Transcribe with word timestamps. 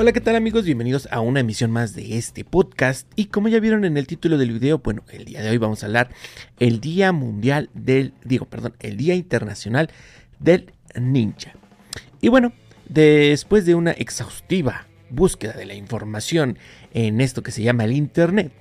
Hola, 0.00 0.12
¿qué 0.12 0.22
tal 0.22 0.34
amigos? 0.34 0.64
Bienvenidos 0.64 1.08
a 1.10 1.20
una 1.20 1.40
emisión 1.40 1.70
más 1.70 1.94
de 1.94 2.16
este 2.16 2.42
podcast. 2.42 3.06
Y 3.16 3.26
como 3.26 3.48
ya 3.48 3.60
vieron 3.60 3.84
en 3.84 3.98
el 3.98 4.06
título 4.06 4.38
del 4.38 4.50
video, 4.50 4.78
bueno, 4.78 5.04
el 5.10 5.26
día 5.26 5.42
de 5.42 5.50
hoy 5.50 5.58
vamos 5.58 5.82
a 5.82 5.86
hablar 5.88 6.08
el 6.58 6.80
Día 6.80 7.12
Mundial 7.12 7.68
del, 7.74 8.14
digo, 8.24 8.46
perdón, 8.46 8.74
el 8.80 8.96
Día 8.96 9.14
Internacional 9.14 9.90
del 10.38 10.72
Ninja. 10.98 11.52
Y 12.22 12.28
bueno, 12.28 12.54
después 12.88 13.66
de 13.66 13.74
una 13.74 13.90
exhaustiva 13.90 14.86
búsqueda 15.10 15.52
de 15.52 15.66
la 15.66 15.74
información 15.74 16.58
en 16.94 17.20
esto 17.20 17.42
que 17.42 17.52
se 17.52 17.62
llama 17.62 17.84
el 17.84 17.92
Internet, 17.92 18.52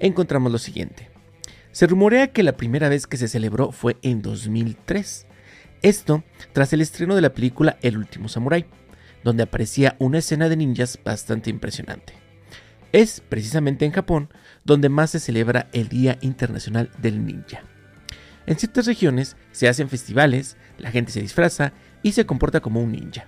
encontramos 0.00 0.50
lo 0.50 0.58
siguiente. 0.58 1.08
Se 1.70 1.86
rumorea 1.86 2.32
que 2.32 2.42
la 2.42 2.56
primera 2.56 2.88
vez 2.88 3.06
que 3.06 3.16
se 3.16 3.28
celebró 3.28 3.70
fue 3.70 3.96
en 4.02 4.22
2003. 4.22 5.26
Esto 5.82 6.24
tras 6.52 6.72
el 6.72 6.80
estreno 6.80 7.14
de 7.14 7.22
la 7.22 7.32
película 7.32 7.78
El 7.80 7.96
último 7.96 8.28
Samurai 8.28 8.66
donde 9.24 9.42
aparecía 9.42 9.96
una 9.98 10.18
escena 10.18 10.48
de 10.48 10.56
ninjas 10.56 10.98
bastante 11.04 11.50
impresionante. 11.50 12.14
Es 12.92 13.22
precisamente 13.28 13.84
en 13.84 13.92
Japón 13.92 14.28
donde 14.64 14.88
más 14.88 15.10
se 15.10 15.20
celebra 15.20 15.68
el 15.72 15.88
Día 15.88 16.18
Internacional 16.20 16.90
del 16.98 17.24
Ninja. 17.24 17.62
En 18.46 18.58
ciertas 18.58 18.86
regiones 18.86 19.36
se 19.52 19.68
hacen 19.68 19.88
festivales, 19.88 20.56
la 20.78 20.90
gente 20.90 21.12
se 21.12 21.20
disfraza 21.20 21.72
y 22.02 22.12
se 22.12 22.26
comporta 22.26 22.60
como 22.60 22.80
un 22.80 22.92
ninja. 22.92 23.26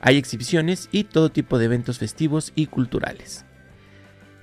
Hay 0.00 0.18
exhibiciones 0.18 0.88
y 0.92 1.04
todo 1.04 1.32
tipo 1.32 1.58
de 1.58 1.64
eventos 1.64 1.98
festivos 1.98 2.52
y 2.54 2.66
culturales. 2.66 3.44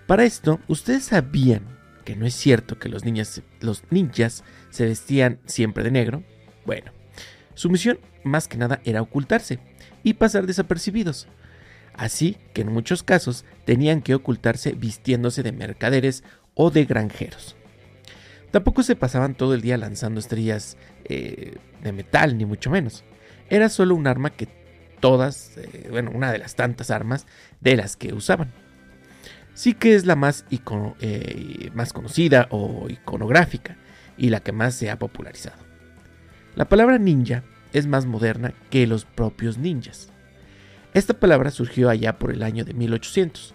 Para 0.07 0.23
esto, 0.23 0.59
¿ustedes 0.67 1.03
sabían 1.05 1.63
que 2.03 2.15
no 2.15 2.25
es 2.25 2.33
cierto 2.33 2.79
que 2.79 2.89
los, 2.89 3.03
ninjas 3.05 4.43
se 4.71 4.85
vestían 4.85 5.39
siempre 5.45 5.83
de 5.83 5.91
negro? 5.91 6.23
Bueno, 6.65 6.91
su 7.53 7.69
misión 7.69 7.99
más 8.23 8.47
que 8.47 8.57
nada 8.57 8.81
era 8.83 9.01
ocultarse, 9.01 9.59
y 10.03 10.13
pasar 10.13 10.47
desapercibidos. 10.47 11.27
Así 11.93 12.37
que 12.53 12.61
en 12.61 12.71
muchos 12.71 13.03
casos 13.03 13.45
tenían 13.65 14.01
que 14.01 14.15
ocultarse 14.15 14.71
vistiéndose 14.71 15.43
de 15.43 15.51
mercaderes 15.51 16.23
o 16.53 16.71
de 16.71 16.85
granjeros. 16.85 17.55
Tampoco 18.51 18.83
se 18.83 18.95
pasaban 18.95 19.35
todo 19.35 19.53
el 19.53 19.61
día 19.61 19.77
lanzando 19.77 20.19
estrellas 20.19 20.77
eh, 21.05 21.57
de 21.83 21.91
metal, 21.91 22.37
ni 22.37 22.45
mucho 22.45 22.69
menos. 22.69 23.03
Era 23.49 23.69
solo 23.69 23.95
un 23.95 24.07
arma 24.07 24.31
que 24.31 24.47
todas, 24.99 25.57
eh, 25.57 25.87
bueno, 25.89 26.11
una 26.13 26.31
de 26.31 26.39
las 26.39 26.55
tantas 26.55 26.89
armas 26.89 27.27
de 27.61 27.75
las 27.77 27.95
que 27.95 28.13
usaban. 28.13 28.51
Sí 29.53 29.73
que 29.73 29.95
es 29.95 30.05
la 30.05 30.15
más, 30.15 30.45
eh, 31.01 31.69
más 31.73 31.93
conocida 31.93 32.47
o 32.49 32.87
iconográfica 32.89 33.77
y 34.17 34.29
la 34.29 34.39
que 34.39 34.51
más 34.51 34.73
se 34.73 34.89
ha 34.89 34.97
popularizado. 34.97 35.57
La 36.55 36.69
palabra 36.69 36.97
ninja 36.97 37.43
es 37.73 37.87
más 37.87 38.05
moderna 38.05 38.53
que 38.69 38.87
los 38.87 39.05
propios 39.05 39.57
ninjas. 39.57 40.11
Esta 40.93 41.19
palabra 41.19 41.51
surgió 41.51 41.89
allá 41.89 42.17
por 42.17 42.31
el 42.31 42.43
año 42.43 42.65
de 42.65 42.73
1800, 42.73 43.53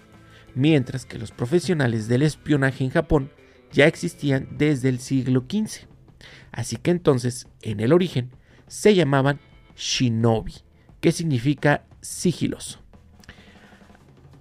mientras 0.54 1.04
que 1.04 1.18
los 1.18 1.32
profesionales 1.32 2.08
del 2.08 2.22
espionaje 2.22 2.84
en 2.84 2.90
Japón 2.90 3.30
ya 3.72 3.86
existían 3.86 4.48
desde 4.56 4.88
el 4.88 5.00
siglo 5.00 5.44
XV. 5.48 5.88
Así 6.52 6.76
que 6.76 6.92
entonces, 6.92 7.48
en 7.62 7.80
el 7.80 7.92
origen, 7.92 8.30
se 8.68 8.94
llamaban 8.94 9.40
shinobi, 9.76 10.54
que 11.00 11.10
significa 11.10 11.84
sigiloso. 12.00 12.80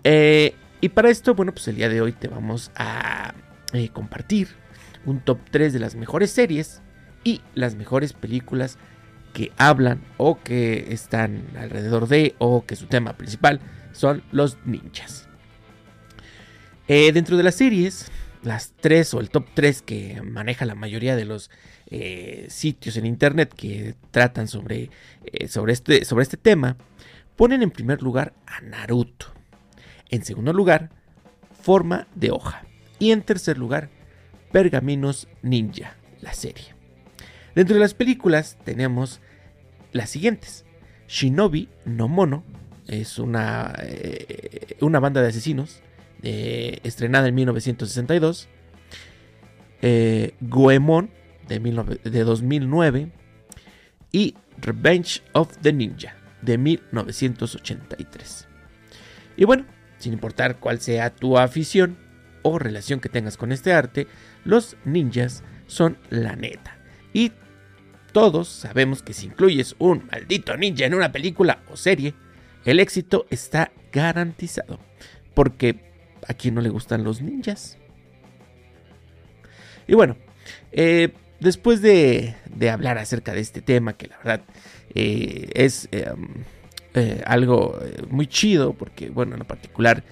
Eh, 0.03 0.53
y 0.81 0.89
para 0.89 1.09
esto, 1.09 1.33
bueno, 1.33 1.51
pues 1.53 1.67
el 1.67 1.77
día 1.77 1.89
de 1.89 2.01
hoy 2.01 2.11
te 2.11 2.27
vamos 2.27 2.71
a 2.75 3.33
eh, 3.73 3.89
compartir 3.89 4.49
un 5.05 5.19
top 5.19 5.39
3 5.49 5.73
de 5.73 5.79
las 5.79 5.95
mejores 5.95 6.31
series 6.31 6.81
y 7.23 7.41
las 7.55 7.75
mejores 7.75 8.13
películas 8.13 8.77
que 9.33 9.51
hablan 9.57 10.01
o 10.17 10.39
que 10.41 10.93
están 10.93 11.47
alrededor 11.57 12.07
de 12.07 12.35
o 12.37 12.65
que 12.65 12.75
su 12.75 12.85
tema 12.85 13.13
principal 13.13 13.59
son 13.91 14.23
los 14.31 14.57
ninjas. 14.65 15.27
Eh, 16.87 17.11
dentro 17.11 17.37
de 17.37 17.43
las 17.43 17.55
series, 17.55 18.11
las 18.43 18.73
tres 18.79 19.13
o 19.13 19.19
el 19.19 19.29
top 19.29 19.47
3 19.53 19.81
que 19.81 20.21
maneja 20.21 20.65
la 20.65 20.75
mayoría 20.75 21.15
de 21.15 21.25
los 21.25 21.49
eh, 21.87 22.45
sitios 22.49 22.97
en 22.97 23.05
internet 23.05 23.53
que 23.55 23.95
tratan 24.11 24.47
sobre, 24.47 24.89
eh, 25.25 25.47
sobre, 25.47 25.73
este, 25.73 26.05
sobre 26.05 26.23
este 26.23 26.37
tema, 26.37 26.77
ponen 27.35 27.63
en 27.63 27.71
primer 27.71 28.01
lugar 28.01 28.33
a 28.45 28.61
Naruto. 28.61 29.27
En 30.09 30.23
segundo 30.23 30.53
lugar, 30.53 30.89
Forma 31.61 32.07
de 32.15 32.31
Hoja. 32.31 32.63
Y 32.99 33.11
en 33.11 33.21
tercer 33.21 33.57
lugar, 33.57 33.89
Pergaminos 34.51 35.27
Ninja, 35.41 35.95
la 36.21 36.33
serie. 36.33 36.82
Dentro 37.55 37.75
de 37.75 37.79
las 37.79 37.93
películas 37.93 38.57
tenemos 38.63 39.21
las 39.91 40.09
siguientes. 40.09 40.65
Shinobi 41.07 41.69
no 41.85 42.07
Mono 42.07 42.43
es 42.87 43.19
una, 43.19 43.73
eh, 43.81 44.75
una 44.81 44.99
banda 44.99 45.21
de 45.21 45.29
asesinos 45.29 45.81
eh, 46.23 46.79
estrenada 46.83 47.27
en 47.27 47.35
1962. 47.35 48.49
Eh, 49.81 50.33
Goemon 50.41 51.09
de, 51.47 51.99
de 52.03 52.23
2009 52.23 53.11
y 54.11 54.35
Revenge 54.61 55.21
of 55.33 55.57
the 55.61 55.73
Ninja 55.73 56.15
de 56.41 56.57
1983. 56.57 58.47
Y 59.35 59.45
bueno, 59.45 59.65
sin 59.97 60.13
importar 60.13 60.59
cuál 60.59 60.79
sea 60.79 61.13
tu 61.13 61.37
afición 61.37 61.97
o 62.43 62.59
relación 62.59 62.99
que 62.99 63.09
tengas 63.09 63.37
con 63.37 63.51
este 63.51 63.73
arte, 63.73 64.07
los 64.43 64.77
ninjas 64.85 65.43
son 65.67 65.97
la 66.09 66.35
neta. 66.35 66.77
Y 67.13 67.31
todos 68.11 68.47
sabemos 68.47 69.01
que 69.01 69.13
si 69.13 69.27
incluyes 69.27 69.75
un 69.79 70.07
maldito 70.11 70.57
ninja 70.57 70.85
en 70.85 70.93
una 70.93 71.11
película 71.11 71.63
o 71.71 71.77
serie, 71.77 72.13
el 72.65 72.79
éxito 72.79 73.25
está 73.29 73.71
garantizado. 73.91 74.79
Porque 75.33 75.93
a 76.27 76.33
quien 76.33 76.55
no 76.55 76.61
le 76.61 76.69
gustan 76.69 77.03
los 77.03 77.21
ninjas. 77.21 77.77
Y 79.87 79.95
bueno, 79.95 80.15
eh, 80.71 81.13
después 81.39 81.81
de, 81.81 82.35
hablar 82.71 82.97
acerca 82.97 83.33
de 83.33 83.41
este 83.41 83.61
tema, 83.61 83.93
que 83.93 84.07
la 84.07 84.17
verdad 84.17 84.41
eh, 84.95 85.49
es 85.53 85.89
eh, 85.91 87.23
algo 87.25 87.79
muy 88.09 88.27
chido, 88.27 88.73
porque 88.73 89.09
bueno, 89.09 89.33
en 89.33 89.39
lo 89.39 89.45
particular, 89.45 90.03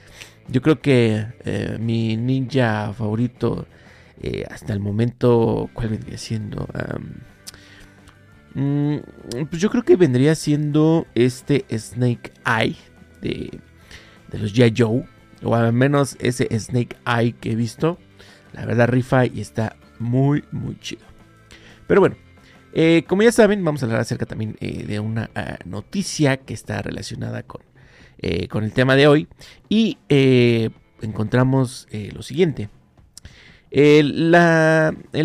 yo 0.48 0.62
creo 0.62 0.82
que 0.82 1.26
mi 1.80 2.18
ninja 2.18 2.92
favorito 2.94 3.68
hasta 4.50 4.74
el 4.74 4.80
momento, 4.80 5.70
¿cuál 5.74 5.90
vendría 5.90 6.18
siendo? 6.18 6.68
Mm, 8.54 8.98
pues 9.50 9.62
yo 9.62 9.70
creo 9.70 9.84
que 9.84 9.96
vendría 9.96 10.36
siendo 10.36 11.08
este 11.16 11.66
Snake 11.72 12.34
Eye 12.46 12.76
de, 13.22 13.60
los 14.38 14.54
G.I. 14.54 14.74
Joe. 14.78 15.06
O 15.44 15.56
al 15.56 15.74
menos 15.74 16.18
ese 16.20 16.48
Snake 16.60 16.96
Eye 17.06 17.34
que 17.34 17.52
he 17.52 17.56
visto. 17.56 17.98
La 18.54 18.66
verdad 18.66 18.90
rifa 18.90 19.26
y 19.26 19.42
está 19.42 19.76
muy, 20.00 20.44
muy 20.52 20.78
chido. 20.80 21.06
Pero 21.88 22.02
bueno, 22.02 22.16
eh, 22.74 23.04
como 23.08 23.24
ya 23.24 23.32
saben, 23.32 23.64
vamos 23.64 23.82
a 23.82 23.86
hablar 23.86 24.02
acerca 24.02 24.26
también 24.26 24.56
eh, 24.60 24.86
de 24.86 25.00
una 25.00 25.30
ah, 25.36 25.58
noticia 25.66 26.38
que 26.38 26.54
está 26.54 26.82
relacionada 26.82 27.44
con, 27.44 27.62
eh, 28.20 28.48
con, 28.50 28.64
el 28.64 28.74
tema 28.74 28.96
de 28.96 29.08
hoy. 29.08 29.28
Y 29.70 29.98
encontramos 31.02 31.88
lo 32.14 32.22
siguiente. 32.22 32.70
El 33.72 34.36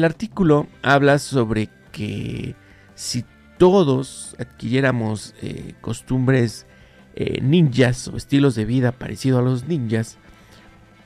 artículo 0.04 0.68
habla 0.82 1.18
sobre 1.18 1.68
que 1.92 2.54
si 2.94 3.24
todos 3.58 4.36
adquiriéramos 4.38 5.34
eh, 5.42 5.74
costumbres 5.80 6.66
eh, 7.14 7.40
ninjas 7.40 8.08
o 8.08 8.16
estilos 8.16 8.54
de 8.54 8.64
vida 8.64 8.92
parecido 8.92 9.38
a 9.38 9.42
los 9.42 9.66
ninjas, 9.66 10.18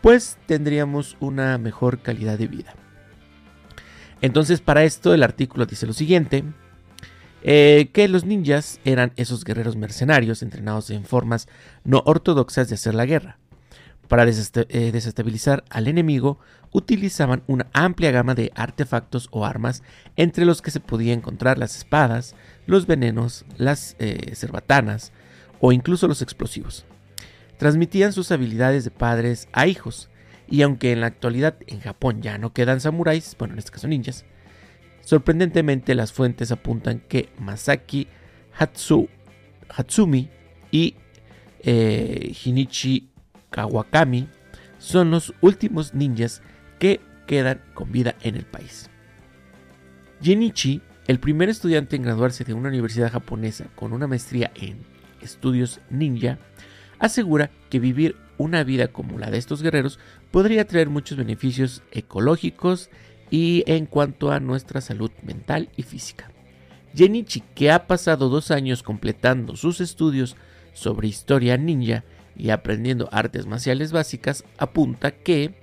pues 0.00 0.38
tendríamos 0.46 1.16
una 1.20 1.56
mejor 1.58 2.00
calidad 2.00 2.38
de 2.38 2.48
vida. 2.48 2.74
Entonces 4.20 4.60
para 4.60 4.84
esto 4.84 5.14
el 5.14 5.22
artículo 5.22 5.66
dice 5.66 5.86
lo 5.86 5.92
siguiente, 5.92 6.44
eh, 7.42 7.88
que 7.92 8.08
los 8.08 8.24
ninjas 8.24 8.80
eran 8.84 9.12
esos 9.16 9.44
guerreros 9.44 9.76
mercenarios 9.76 10.42
entrenados 10.42 10.90
en 10.90 11.04
formas 11.04 11.48
no 11.84 12.02
ortodoxas 12.04 12.68
de 12.68 12.74
hacer 12.74 12.94
la 12.94 13.06
guerra. 13.06 13.38
Para 14.10 14.24
eh, 14.24 14.90
desestabilizar 14.90 15.62
al 15.70 15.86
enemigo, 15.86 16.40
utilizaban 16.72 17.44
una 17.46 17.68
amplia 17.72 18.10
gama 18.10 18.34
de 18.34 18.50
artefactos 18.56 19.28
o 19.30 19.46
armas, 19.46 19.84
entre 20.16 20.44
los 20.44 20.62
que 20.62 20.72
se 20.72 20.80
podían 20.80 21.20
encontrar 21.20 21.58
las 21.58 21.76
espadas, 21.76 22.34
los 22.66 22.88
venenos, 22.88 23.44
las 23.56 23.94
eh, 24.00 24.34
cerbatanas 24.34 25.12
o 25.60 25.70
incluso 25.70 26.08
los 26.08 26.22
explosivos. 26.22 26.86
Transmitían 27.56 28.12
sus 28.12 28.32
habilidades 28.32 28.82
de 28.82 28.90
padres 28.90 29.46
a 29.52 29.68
hijos, 29.68 30.10
y 30.48 30.62
aunque 30.62 30.90
en 30.90 31.02
la 31.02 31.06
actualidad 31.06 31.54
en 31.68 31.78
Japón 31.78 32.20
ya 32.20 32.36
no 32.36 32.52
quedan 32.52 32.80
samuráis, 32.80 33.36
bueno, 33.38 33.54
en 33.54 33.60
este 33.60 33.70
caso 33.70 33.86
ninjas, 33.86 34.24
sorprendentemente 35.02 35.94
las 35.94 36.12
fuentes 36.12 36.50
apuntan 36.50 36.98
que 36.98 37.28
Masaki 37.38 38.08
Hatsumi 38.58 40.30
y 40.72 40.96
eh, 41.62 42.34
Hinichi 42.44 43.09
Kawakami 43.50 44.28
son 44.78 45.10
los 45.10 45.34
últimos 45.40 45.94
ninjas 45.94 46.42
que 46.78 47.00
quedan 47.26 47.60
con 47.74 47.92
vida 47.92 48.16
en 48.22 48.36
el 48.36 48.44
país. 48.44 48.90
Jenichi, 50.22 50.80
el 51.06 51.20
primer 51.20 51.48
estudiante 51.48 51.96
en 51.96 52.02
graduarse 52.02 52.44
de 52.44 52.54
una 52.54 52.68
universidad 52.68 53.12
japonesa 53.12 53.66
con 53.74 53.92
una 53.92 54.06
maestría 54.06 54.50
en 54.54 54.84
estudios 55.20 55.80
ninja, 55.90 56.38
asegura 56.98 57.50
que 57.68 57.78
vivir 57.78 58.16
una 58.38 58.64
vida 58.64 58.88
como 58.88 59.18
la 59.18 59.30
de 59.30 59.38
estos 59.38 59.62
guerreros 59.62 59.98
podría 60.30 60.66
traer 60.66 60.88
muchos 60.88 61.18
beneficios 61.18 61.82
ecológicos 61.90 62.90
y 63.30 63.64
en 63.66 63.86
cuanto 63.86 64.32
a 64.32 64.40
nuestra 64.40 64.80
salud 64.80 65.10
mental 65.22 65.68
y 65.76 65.82
física. 65.82 66.30
Genichi, 66.94 67.42
que 67.54 67.70
ha 67.70 67.86
pasado 67.86 68.28
dos 68.28 68.50
años 68.50 68.82
completando 68.82 69.56
sus 69.56 69.80
estudios 69.80 70.36
sobre 70.72 71.08
historia 71.08 71.56
ninja 71.56 72.04
y 72.40 72.50
aprendiendo 72.50 73.08
artes 73.12 73.46
marciales 73.46 73.92
básicas, 73.92 74.44
apunta 74.56 75.10
que 75.10 75.54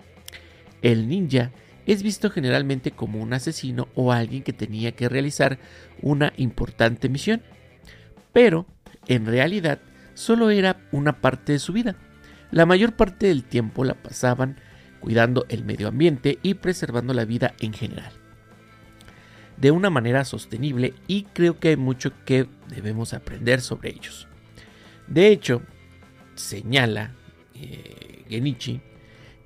el 0.84 1.08
ninja 1.08 1.52
es 1.88 2.04
visto 2.04 2.30
generalmente 2.30 2.92
como 2.92 3.20
un 3.20 3.34
asesino 3.34 3.88
o 3.96 4.12
alguien 4.12 4.44
que 4.44 4.54
tenía 4.54 4.92
que 4.92 5.10
realizar 5.10 5.58
una 6.02 6.34
importante 6.38 7.10
misión, 7.10 7.42
pero 8.32 8.68
en 9.08 9.26
realidad 9.26 9.80
solo 10.14 10.52
era 10.52 10.78
una 10.92 11.20
parte 11.20 11.54
de 11.54 11.60
su 11.60 11.74
vida. 11.74 11.96
La 12.52 12.66
mayor 12.66 12.96
parte 12.96 13.28
del 13.28 13.44
tiempo 13.44 13.84
la 13.84 13.96
pasaban 13.96 14.58
cuidando 15.00 15.46
el 15.50 15.66
medio 15.66 15.88
ambiente 15.88 16.38
y 16.44 16.56
preservando 16.56 17.14
la 17.14 17.26
vida 17.26 17.56
en 17.60 17.74
general. 17.74 18.12
De 19.56 19.72
una 19.72 19.90
manera 19.90 20.26
sostenible 20.26 20.94
y 21.08 21.24
creo 21.24 21.60
que 21.60 21.70
hay 21.70 21.78
mucho 21.78 22.12
que 22.26 22.48
debemos 22.70 23.14
aprender 23.14 23.62
sobre 23.62 23.90
ellos. 23.90 24.28
De 25.08 25.30
hecho, 25.30 25.64
señala 26.38 27.12
eh, 27.54 28.25
Genichi 28.30 28.81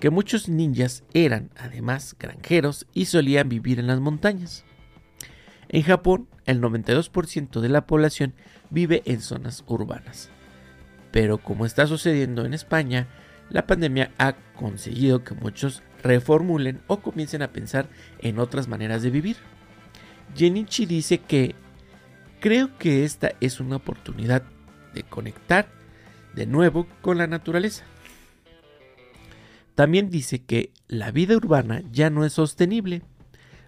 que 0.02 0.10
muchos 0.10 0.48
ninjas 0.48 1.04
eran 1.14 1.50
además 1.56 2.16
granjeros 2.18 2.86
y 2.92 3.04
solían 3.04 3.48
vivir 3.48 3.78
en 3.78 3.86
las 3.86 4.00
montañas. 4.00 4.64
En 5.68 5.84
Japón, 5.84 6.26
el 6.44 6.60
92% 6.60 7.60
de 7.60 7.68
la 7.68 7.86
población 7.86 8.34
vive 8.68 9.02
en 9.04 9.20
zonas 9.20 9.62
urbanas. 9.68 10.28
Pero 11.12 11.38
como 11.38 11.66
está 11.66 11.86
sucediendo 11.86 12.44
en 12.44 12.52
España, 12.52 13.06
la 13.48 13.68
pandemia 13.68 14.10
ha 14.18 14.32
conseguido 14.56 15.22
que 15.22 15.34
muchos 15.34 15.84
reformulen 16.02 16.80
o 16.88 17.00
comiencen 17.00 17.42
a 17.42 17.52
pensar 17.52 17.86
en 18.18 18.40
otras 18.40 18.66
maneras 18.66 19.02
de 19.02 19.10
vivir. 19.10 19.36
Genichi 20.34 20.84
dice 20.84 21.18
que 21.18 21.54
creo 22.40 22.76
que 22.76 23.04
esta 23.04 23.34
es 23.40 23.60
una 23.60 23.76
oportunidad 23.76 24.42
de 24.94 25.04
conectar 25.04 25.81
de 26.34 26.46
nuevo 26.46 26.86
con 27.00 27.18
la 27.18 27.26
naturaleza. 27.26 27.84
También 29.74 30.10
dice 30.10 30.42
que 30.42 30.70
la 30.86 31.10
vida 31.10 31.36
urbana 31.36 31.82
ya 31.90 32.10
no 32.10 32.24
es 32.24 32.34
sostenible. 32.34 33.02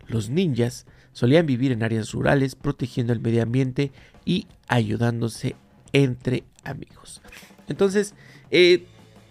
Los 0.06 0.28
ninjas 0.28 0.86
solían 1.12 1.46
vivir 1.46 1.72
en 1.72 1.82
áreas 1.82 2.12
rurales 2.12 2.54
protegiendo 2.54 3.12
el 3.12 3.20
medio 3.20 3.42
ambiente 3.42 3.90
y 4.24 4.46
ayudándose 4.68 5.56
entre 5.92 6.44
amigos. 6.62 7.22
Entonces, 7.68 8.14
eh, 8.50 8.86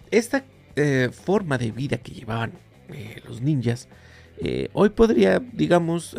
esta 0.09 0.45
eh, 0.75 1.09
forma 1.11 1.57
de 1.57 1.71
vida 1.71 1.97
que 1.97 2.13
llevaban 2.13 2.53
eh, 2.89 3.21
los 3.27 3.41
ninjas, 3.41 3.87
hoy 4.73 4.89
podría, 4.89 5.39
digamos, 5.39 6.17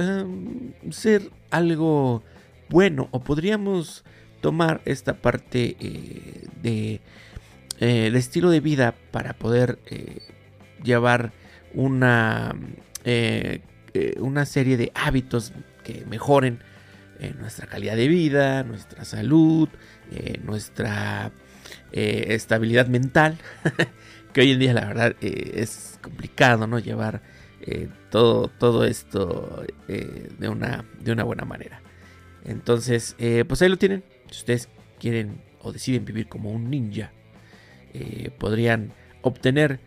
ser 0.90 1.30
algo 1.50 2.22
bueno 2.70 3.08
o 3.10 3.20
podríamos 3.20 4.02
tomar 4.44 4.82
esta 4.84 5.14
parte 5.14 5.74
de, 6.60 7.00
de, 7.80 8.18
estilo 8.18 8.50
de 8.50 8.60
vida 8.60 8.94
para 9.10 9.32
poder 9.32 9.78
llevar 10.82 11.32
una, 11.72 12.54
una 14.18 14.44
serie 14.44 14.76
de 14.76 14.92
hábitos 14.94 15.54
que 15.82 16.04
mejoren 16.04 16.58
nuestra 17.38 17.66
calidad 17.66 17.96
de 17.96 18.06
vida, 18.08 18.64
nuestra 18.64 19.06
salud, 19.06 19.70
nuestra 20.42 21.32
eh, 21.92 22.34
estabilidad 22.34 22.88
mental, 22.88 23.38
que 24.32 24.40
hoy 24.40 24.50
en 24.50 24.58
día 24.58 24.74
la 24.74 24.84
verdad 24.86 25.16
eh, 25.20 25.52
es 25.54 25.98
complicado, 26.02 26.66
¿no? 26.66 26.80
Llevar 26.80 27.22
eh, 27.60 27.88
todo, 28.10 28.48
todo 28.48 28.84
esto 28.84 29.64
de, 29.86 30.48
una, 30.48 30.84
de 31.00 31.12
una 31.12 31.22
buena 31.22 31.44
manera. 31.44 31.80
Entonces, 32.44 33.16
pues 33.46 33.62
ahí 33.62 33.68
lo 33.68 33.78
tienen. 33.78 34.02
Si 34.34 34.40
ustedes 34.40 34.68
quieren 34.98 35.40
o 35.60 35.72
deciden 35.72 36.04
vivir 36.04 36.28
como 36.28 36.50
un 36.50 36.68
ninja, 36.68 37.12
podrían 38.38 38.92
obtener 39.22 39.78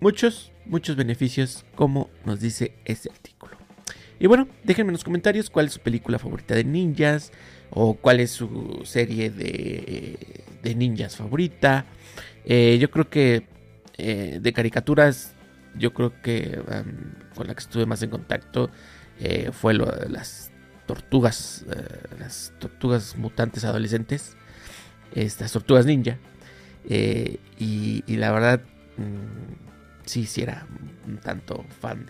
muchos, 0.00 0.52
muchos 0.66 0.96
beneficios 0.96 1.64
como 1.74 2.10
nos 2.24 2.40
dice 2.40 2.74
este 2.84 3.08
artículo. 3.10 3.56
Y 4.18 4.26
bueno, 4.26 4.48
déjenme 4.64 4.90
en 4.90 4.94
los 4.94 5.04
comentarios 5.04 5.50
cuál 5.50 5.66
es 5.66 5.74
su 5.74 5.80
película 5.80 6.18
favorita 6.18 6.54
de 6.54 6.64
ninjas 6.64 7.32
o 7.70 7.94
cuál 7.94 8.20
es 8.20 8.30
su 8.30 8.80
serie 8.84 9.30
de, 9.30 10.44
de 10.62 10.74
ninjas 10.74 11.16
favorita. 11.16 11.86
Eh, 12.44 12.78
yo 12.80 12.90
creo 12.90 13.10
que 13.10 13.46
eh, 13.98 14.38
de 14.40 14.52
caricaturas, 14.52 15.34
yo 15.76 15.92
creo 15.92 16.20
que 16.22 16.60
con 17.34 17.46
la 17.46 17.54
que 17.54 17.60
estuve 17.60 17.86
más 17.86 18.02
en 18.02 18.10
contacto 18.10 18.70
eh, 19.20 19.50
fue 19.52 19.74
lo, 19.74 19.86
las 20.08 20.50
tortugas, 20.86 21.64
las 22.18 22.52
tortugas 22.58 23.16
mutantes 23.16 23.64
adolescentes, 23.64 24.36
estas 25.14 25.52
tortugas 25.52 25.86
ninja. 25.86 26.18
Y, 26.88 28.02
la 28.08 28.30
verdad, 28.32 28.60
mm, 28.96 30.06
sí, 30.06 30.26
sí 30.26 30.42
era 30.42 30.66
un 31.06 31.18
tanto 31.18 31.64
fan 31.80 32.06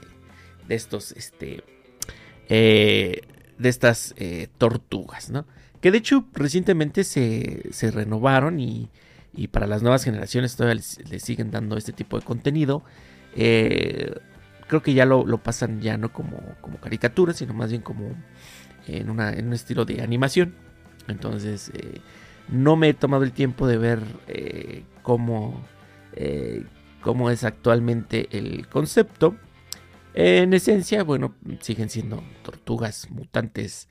de, 0.69 0.75
estos, 0.75 1.12
este, 1.12 1.64
de 3.58 3.69
estas 3.69 4.14
eh, 4.17 4.49
tortugas, 4.58 5.31
¿no? 5.31 5.46
Que 5.81 5.90
de 5.90 5.99
hecho 5.99 6.26
recientemente 6.32 7.05
se, 7.05 7.62
se 7.70 7.90
renovaron 7.90 8.61
y, 8.61 8.90
y, 9.34 9.49
para 9.49 9.67
las 9.67 9.82
nuevas 9.82 10.05
generaciones 10.05 10.56
todavía 10.56 10.75
les, 10.75 11.23
siguen 11.23 11.50
dando 11.50 11.76
este 11.76 11.93
tipo 11.93 12.19
de 12.19 12.25
contenido. 12.25 12.82
Eh, 13.34 14.14
creo 14.66 14.82
que 14.82 14.94
ya 14.94 15.04
lo, 15.04 15.24
pasan 15.38 15.80
ya 15.80 15.96
no 15.96 16.12
como, 16.12 16.38
como 16.60 16.78
caricatura, 16.78 17.32
sino 17.32 17.54
más 17.54 17.70
bien 17.70 17.82
como 17.82 18.14
en, 18.86 19.10
una, 19.10 19.32
en 19.32 19.48
un 19.48 19.52
estilo 19.52 19.84
de 19.84 20.02
animación. 20.02 20.54
Entonces 21.08 21.70
eh, 21.74 22.00
no 22.48 22.76
me 22.76 22.90
he 22.90 22.94
tomado 22.94 23.22
el 23.22 23.32
tiempo 23.32 23.66
de 23.66 23.78
ver 23.78 24.00
cómo, 25.02 25.64
cómo 27.00 27.30
es 27.30 27.44
actualmente 27.44 28.28
el 28.36 28.68
concepto. 28.68 29.36
En 30.14 30.54
esencia, 30.54 31.04
bueno, 31.04 31.34
siguen 31.60 31.90
siendo 31.90 32.22
tortugas 32.42 33.11
mutantes 33.11 33.88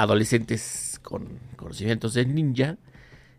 adolescentes 0.00 0.98
con 1.02 1.38
conocimientos 1.56 2.14
de 2.14 2.26
ninja. 2.26 2.78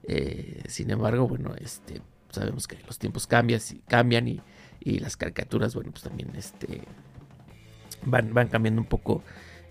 Eh, 0.08 0.64
sin 0.68 0.92
embargo, 0.92 1.28
bueno, 1.28 1.54
este, 1.60 2.02
sabemos 2.32 2.68
que 2.68 2.78
los 2.86 2.98
tiempos 3.00 3.28
cambian, 3.28 3.62
cambian 3.88 4.28
y, 4.28 4.42
las 5.00 5.16
caricaturas, 5.16 5.76
bueno, 5.76 5.92
pues 5.92 6.04
también 6.04 6.32
este, 6.36 6.82
van, 8.04 8.34
van 8.34 8.48
cambiando 8.48 8.82
un 8.82 8.88
poco 8.88 9.24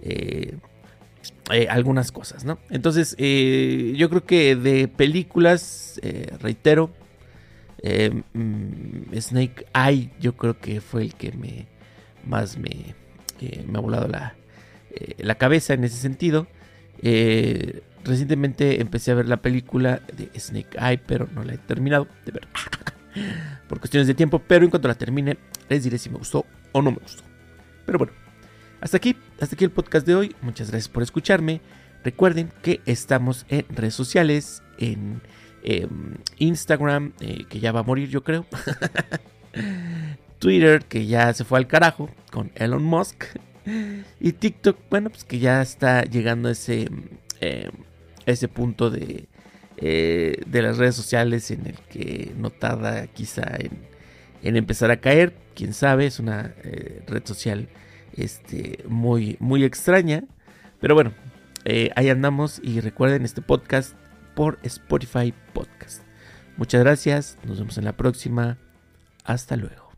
eh, 0.02 0.56
eh, 1.52 1.66
algunas 1.68 2.12
cosas, 2.12 2.44
¿no? 2.44 2.58
Entonces, 2.70 3.16
yo 3.18 4.08
creo 4.08 4.24
que 4.24 4.54
de 4.54 4.86
películas, 4.86 6.00
reitero, 6.38 6.92
mm, 8.34 9.18
Snake 9.18 9.66
Eye, 9.74 10.10
yo 10.20 10.36
creo 10.36 10.60
que 10.60 10.80
fue 10.80 11.02
el 11.02 11.14
que 11.14 11.32
me 11.32 11.66
más 12.24 12.58
me, 12.58 12.94
eh, 13.40 13.64
me 13.66 13.78
ha 13.78 13.80
volado 13.80 14.08
la, 14.08 14.34
eh, 14.90 15.14
la, 15.18 15.36
cabeza 15.36 15.74
en 15.74 15.84
ese 15.84 15.96
sentido. 15.96 16.46
Eh, 17.02 17.82
recientemente 18.04 18.80
empecé 18.80 19.10
a 19.10 19.14
ver 19.14 19.28
la 19.28 19.38
película 19.38 20.00
de 20.16 20.30
Snake 20.38 20.76
Eye, 20.78 20.98
pero 20.98 21.28
no 21.34 21.44
la 21.44 21.54
he 21.54 21.58
terminado 21.58 22.06
de 22.24 22.32
ver 22.32 22.48
por 23.68 23.78
cuestiones 23.78 24.06
de 24.06 24.14
tiempo. 24.14 24.40
Pero 24.46 24.64
en 24.64 24.70
cuanto 24.70 24.88
la 24.88 24.94
termine, 24.94 25.38
les 25.68 25.84
diré 25.84 25.98
si 25.98 26.10
me 26.10 26.18
gustó 26.18 26.46
o 26.72 26.82
no 26.82 26.90
me 26.90 26.98
gustó. 26.98 27.22
Pero 27.86 27.98
bueno, 27.98 28.12
hasta 28.80 28.96
aquí, 28.96 29.16
hasta 29.40 29.54
aquí 29.54 29.64
el 29.64 29.70
podcast 29.70 30.06
de 30.06 30.14
hoy. 30.14 30.36
Muchas 30.42 30.70
gracias 30.70 30.88
por 30.88 31.02
escucharme. 31.02 31.60
Recuerden 32.02 32.50
que 32.62 32.80
estamos 32.86 33.44
en 33.48 33.66
redes 33.68 33.94
sociales, 33.94 34.62
en 34.78 35.20
em, 35.62 36.16
Instagram, 36.38 37.12
que 37.48 37.60
ya 37.60 37.72
va 37.72 37.80
a 37.80 37.82
morir 37.82 38.08
yo 38.08 38.24
creo. 38.24 38.46
Twitter, 40.38 40.82
que 40.86 41.06
ya 41.06 41.32
se 41.34 41.44
fue 41.44 41.58
al 41.58 41.66
carajo 41.66 42.08
con 42.32 42.50
Elon 42.54 42.82
Musk. 42.82 43.24
Y 44.18 44.32
TikTok, 44.32 44.78
bueno, 44.88 45.10
pues 45.10 45.24
que 45.24 45.38
ya 45.38 45.60
está 45.60 46.02
llegando 46.02 46.48
ese, 46.48 46.88
eh, 47.40 47.70
ese 48.26 48.48
punto 48.48 48.90
de, 48.90 49.28
eh, 49.76 50.42
de 50.46 50.62
las 50.62 50.78
redes 50.78 50.94
sociales 50.94 51.50
en 51.50 51.66
el 51.66 51.78
que 51.90 52.32
no 52.36 52.50
tarda 52.50 53.06
quizá 53.08 53.56
en, 53.58 54.56
empezar 54.56 54.90
a 54.90 55.00
caer. 55.00 55.34
Quién 55.54 55.74
sabe, 55.74 56.06
es 56.06 56.18
una 56.18 56.54
eh, 56.62 57.02
red 57.06 57.22
social 57.24 57.68
este, 58.16 58.84
muy, 58.88 59.36
muy 59.40 59.64
extraña. 59.64 60.24
Pero 60.80 60.94
bueno, 60.94 61.12
ahí 61.94 62.08
andamos 62.08 62.60
y 62.62 62.80
recuerden 62.80 63.24
este 63.24 63.42
podcast 63.42 63.94
por 64.34 64.58
Spotify 64.62 65.34
Podcast. 65.52 66.02
Muchas 66.56 66.82
gracias, 66.82 67.38
nos 67.44 67.58
vemos 67.58 67.78
en 67.78 67.84
la 67.84 67.96
próxima. 67.96 68.58
Hasta 69.24 69.56
luego. 69.56 69.89